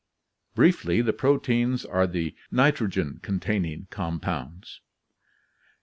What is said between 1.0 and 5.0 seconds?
the proteins are the nitrogen containing compounds.